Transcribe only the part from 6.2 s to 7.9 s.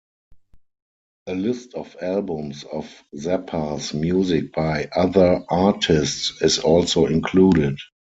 is also included.